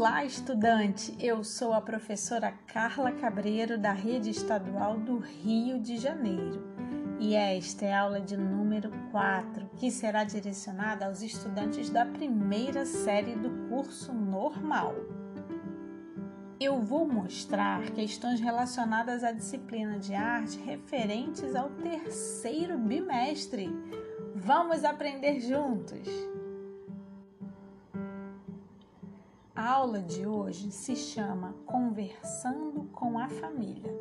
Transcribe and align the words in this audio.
Olá, 0.00 0.24
estudante! 0.24 1.14
Eu 1.20 1.44
sou 1.44 1.74
a 1.74 1.80
professora 1.82 2.54
Carla 2.66 3.12
Cabreiro, 3.12 3.76
da 3.76 3.92
Rede 3.92 4.30
Estadual 4.30 4.98
do 4.98 5.18
Rio 5.18 5.78
de 5.78 5.98
Janeiro. 5.98 6.64
E 7.18 7.34
esta 7.34 7.84
é 7.84 7.92
a 7.92 8.00
aula 8.00 8.18
de 8.18 8.34
número 8.34 8.90
4, 9.10 9.68
que 9.76 9.90
será 9.90 10.24
direcionada 10.24 11.04
aos 11.04 11.20
estudantes 11.20 11.90
da 11.90 12.06
primeira 12.06 12.86
série 12.86 13.34
do 13.34 13.68
curso 13.68 14.10
normal. 14.10 14.94
Eu 16.58 16.80
vou 16.80 17.06
mostrar 17.06 17.82
questões 17.90 18.40
relacionadas 18.40 19.22
à 19.22 19.32
disciplina 19.32 19.98
de 19.98 20.14
arte 20.14 20.58
referentes 20.60 21.54
ao 21.54 21.68
terceiro 21.68 22.78
bimestre. 22.78 23.68
Vamos 24.34 24.82
aprender 24.82 25.40
juntos! 25.40 26.08
A 29.60 29.72
aula 29.72 30.00
de 30.00 30.26
hoje 30.26 30.72
se 30.72 30.96
chama 30.96 31.54
Conversando 31.66 32.84
com 32.94 33.18
a 33.18 33.28
Família. 33.28 33.94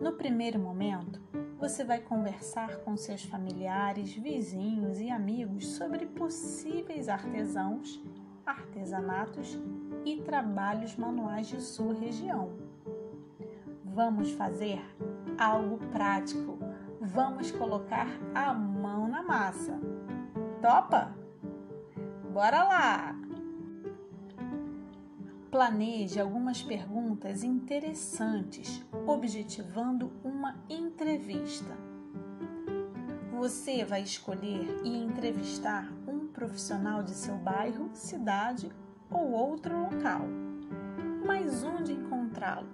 No 0.00 0.14
primeiro 0.14 0.58
momento, 0.58 1.20
você 1.60 1.84
vai 1.84 2.00
conversar 2.00 2.78
com 2.78 2.96
seus 2.96 3.22
familiares, 3.22 4.14
vizinhos 4.14 4.98
e 4.98 5.08
amigos 5.08 5.76
sobre 5.76 6.06
possíveis 6.06 7.08
artesãos, 7.08 8.02
artesanatos 8.44 9.56
e 10.04 10.16
trabalhos 10.22 10.96
manuais 10.96 11.46
de 11.46 11.60
sua 11.60 11.94
região. 11.94 12.50
Vamos 13.84 14.32
fazer 14.32 14.82
algo 15.38 15.78
prático. 15.92 16.58
Vamos 17.00 17.52
colocar 17.52 18.08
a 18.34 18.52
mão 18.52 19.06
na 19.06 19.22
massa. 19.22 19.78
Topa? 20.60 21.14
Bora 22.32 22.64
lá! 22.64 23.21
Planeje 25.52 26.18
algumas 26.18 26.62
perguntas 26.62 27.44
interessantes, 27.44 28.82
objetivando 29.06 30.10
uma 30.24 30.56
entrevista. 30.66 31.76
Você 33.32 33.84
vai 33.84 34.00
escolher 34.00 34.80
e 34.82 34.88
entrevistar 34.88 35.92
um 36.08 36.26
profissional 36.28 37.02
de 37.02 37.10
seu 37.10 37.36
bairro, 37.36 37.90
cidade 37.92 38.72
ou 39.10 39.30
outro 39.32 39.78
local. 39.78 40.22
Mas 41.26 41.62
onde 41.62 41.92
encontrá-lo? 41.92 42.70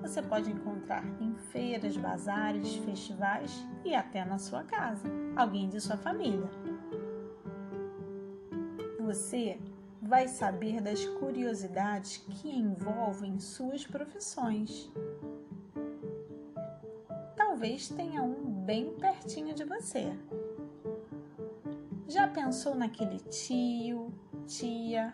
Você 0.00 0.22
pode 0.22 0.50
encontrar 0.50 1.04
em 1.20 1.34
feiras, 1.34 1.94
bazares, 1.94 2.74
festivais 2.76 3.66
e 3.84 3.94
até 3.94 4.24
na 4.24 4.38
sua 4.38 4.64
casa, 4.64 5.06
alguém 5.36 5.68
de 5.68 5.78
sua 5.78 5.98
família. 5.98 6.48
Você 8.98 9.60
vai 10.00 10.28
saber 10.28 10.80
das 10.80 11.04
curiosidades 11.04 12.16
que 12.16 12.48
envolvem 12.48 13.38
suas 13.38 13.86
profissões. 13.86 14.90
Talvez 17.36 17.88
tenha 17.88 18.22
um 18.22 18.44
bem 18.64 18.94
pertinho 18.94 19.54
de 19.54 19.64
você. 19.64 20.12
Já 22.06 22.28
pensou 22.28 22.74
naquele 22.74 23.18
tio, 23.20 24.12
tia, 24.46 25.12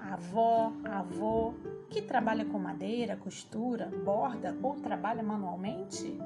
avó, 0.00 0.72
avô 0.84 1.54
que 1.88 2.02
trabalha 2.02 2.44
com 2.44 2.58
madeira, 2.58 3.16
costura, 3.16 3.86
borda 4.04 4.56
ou 4.62 4.74
trabalha 4.76 5.22
manualmente? 5.22 6.18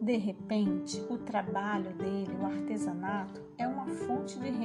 De 0.00 0.16
repente, 0.16 1.00
o 1.10 1.18
trabalho 1.18 1.92
dele, 1.94 2.34
o 2.40 2.46
artesanato, 2.46 3.40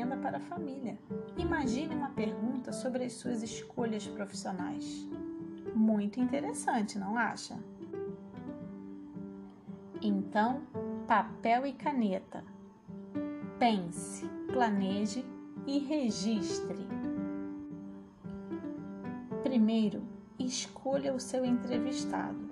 renda 0.05 0.17
para 0.17 0.37
a 0.37 0.39
família. 0.39 0.97
Imagine 1.35 1.95
uma 1.95 2.09
pergunta 2.09 2.71
sobre 2.71 3.03
as 3.03 3.13
suas 3.13 3.41
escolhas 3.41 4.05
profissionais. 4.05 5.07
Muito 5.73 6.19
interessante, 6.19 6.99
não 6.99 7.17
acha? 7.17 7.57
Então, 10.01 10.61
papel 11.07 11.65
e 11.65 11.73
caneta. 11.73 12.43
Pense, 13.57 14.29
planeje 14.53 15.25
e 15.65 15.79
registre. 15.79 16.87
Primeiro, 19.41 20.03
escolha 20.37 21.13
o 21.13 21.19
seu 21.19 21.43
entrevistado. 21.43 22.45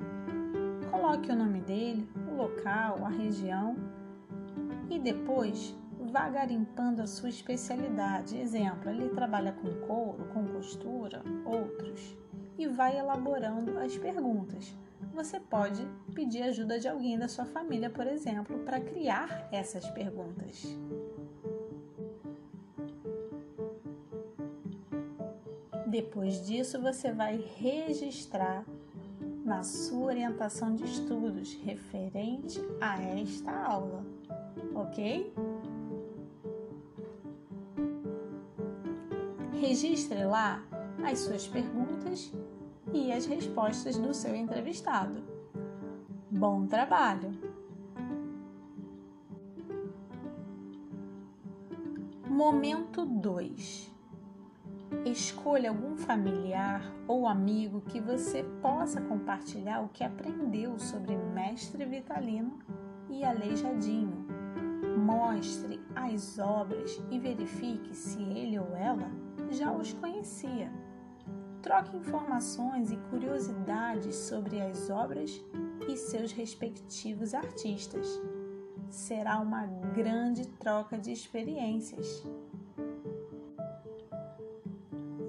Coloque 0.89 1.31
o 1.31 1.35
nome 1.35 1.59
dele, 1.61 2.09
o 2.31 2.35
local, 2.35 3.05
a 3.05 3.09
região 3.09 3.75
e 4.89 4.97
depois 4.97 5.75
vá 6.13 6.29
garimpando 6.29 7.01
a 7.01 7.07
sua 7.07 7.27
especialidade. 7.27 8.37
Exemplo, 8.37 8.87
ele 8.91 9.09
trabalha 9.09 9.51
com 9.51 9.73
couro, 9.87 10.25
com 10.31 10.45
costura, 10.45 11.23
outros, 11.43 12.15
e 12.55 12.67
vai 12.67 12.99
elaborando 12.99 13.79
as 13.79 13.97
perguntas. 13.97 14.77
Você 15.11 15.39
pode 15.39 15.83
pedir 16.13 16.43
ajuda 16.43 16.79
de 16.79 16.87
alguém 16.87 17.17
da 17.17 17.27
sua 17.27 17.45
família, 17.45 17.89
por 17.89 18.05
exemplo, 18.05 18.59
para 18.59 18.79
criar 18.79 19.49
essas 19.51 19.89
perguntas. 19.89 20.63
Depois 25.87 26.45
disso, 26.45 26.79
você 26.79 27.11
vai 27.11 27.43
registrar 27.57 28.63
na 29.43 29.63
sua 29.63 30.05
orientação 30.05 30.75
de 30.75 30.83
estudos 30.85 31.55
referente 31.63 32.61
a 32.79 33.01
esta 33.01 33.51
aula, 33.51 34.05
ok? 34.73 35.33
Registre 39.65 40.25
lá 40.25 40.61
as 41.05 41.19
suas 41.19 41.47
perguntas 41.47 42.33
e 42.91 43.13
as 43.13 43.25
respostas 43.25 43.97
do 43.97 44.13
seu 44.13 44.35
entrevistado. 44.35 45.23
Bom 46.29 46.67
trabalho! 46.67 47.31
Momento 52.27 53.05
2 53.05 53.89
Escolha 55.05 55.69
algum 55.69 55.95
familiar 55.95 56.83
ou 57.07 57.25
amigo 57.25 57.79
que 57.87 58.01
você 58.01 58.43
possa 58.61 58.99
compartilhar 58.99 59.79
o 59.79 59.87
que 59.87 60.03
aprendeu 60.03 60.77
sobre 60.77 61.15
Mestre 61.15 61.85
Vitalino 61.85 62.59
e 63.09 63.23
Aleijadinho. 63.23 64.27
Mostre 64.97 65.79
as 65.95 66.37
obras 66.37 67.01
e 67.09 67.17
verifique 67.17 67.95
se 67.95 68.21
ele 68.21 68.59
ou 68.59 68.75
ela 68.75 69.09
já 69.53 69.71
os 69.71 69.93
conhecia. 69.93 70.71
Troque 71.61 71.95
informações 71.95 72.91
e 72.91 72.97
curiosidades 73.09 74.15
sobre 74.15 74.59
as 74.59 74.89
obras 74.89 75.41
e 75.87 75.95
seus 75.95 76.31
respectivos 76.31 77.33
artistas. 77.33 78.07
Será 78.89 79.39
uma 79.39 79.65
grande 79.95 80.47
troca 80.47 80.97
de 80.97 81.11
experiências. 81.11 82.23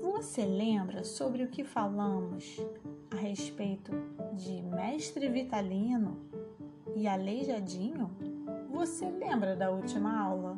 Você 0.00 0.44
lembra 0.44 1.04
sobre 1.04 1.44
o 1.44 1.48
que 1.48 1.62
falamos 1.62 2.58
a 3.10 3.16
respeito 3.16 3.92
de 4.32 4.62
Mestre 4.62 5.28
Vitalino 5.28 6.18
e 6.96 7.06
Aleijadinho? 7.06 8.10
Você 8.70 9.08
lembra 9.08 9.54
da 9.54 9.70
última 9.70 10.18
aula? 10.18 10.53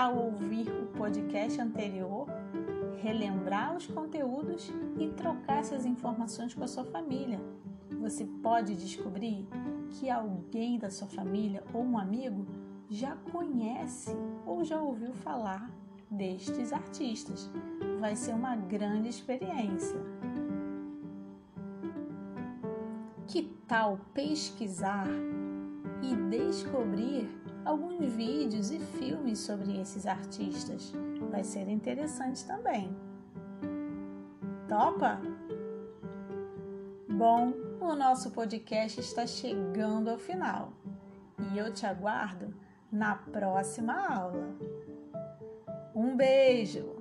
Tal 0.00 0.16
ouvir 0.16 0.66
o 0.66 0.86
podcast 0.96 1.60
anterior, 1.60 2.26
relembrar 3.02 3.76
os 3.76 3.86
conteúdos 3.86 4.72
e 4.98 5.10
trocar 5.10 5.58
essas 5.58 5.84
informações 5.84 6.54
com 6.54 6.64
a 6.64 6.66
sua 6.66 6.86
família? 6.86 7.38
Você 8.00 8.24
pode 8.24 8.74
descobrir 8.76 9.46
que 9.90 10.08
alguém 10.08 10.78
da 10.78 10.88
sua 10.88 11.06
família 11.06 11.62
ou 11.74 11.84
um 11.84 11.98
amigo 11.98 12.46
já 12.88 13.14
conhece 13.30 14.16
ou 14.46 14.64
já 14.64 14.80
ouviu 14.80 15.12
falar 15.12 15.70
destes 16.10 16.72
artistas. 16.72 17.50
Vai 18.00 18.16
ser 18.16 18.32
uma 18.32 18.56
grande 18.56 19.10
experiência. 19.10 20.00
Que 23.26 23.42
tal 23.68 24.00
pesquisar 24.14 25.06
e 26.02 26.14
descobrir 26.30 27.28
alguns 27.64 28.12
vídeos 28.12 28.70
e 28.70 28.78
filmes 28.78 29.38
sobre 29.38 29.80
esses 29.80 30.06
artistas? 30.06 30.92
Vai 31.30 31.44
ser 31.44 31.68
interessante 31.68 32.44
também. 32.44 32.96
Topa? 34.68 35.20
Bom, 37.08 37.52
o 37.80 37.94
nosso 37.94 38.30
podcast 38.30 39.00
está 39.00 39.26
chegando 39.26 40.10
ao 40.10 40.18
final 40.18 40.72
e 41.52 41.58
eu 41.58 41.72
te 41.72 41.84
aguardo 41.84 42.54
na 42.90 43.14
próxima 43.14 43.94
aula. 43.94 44.56
Um 45.94 46.16
beijo! 46.16 46.99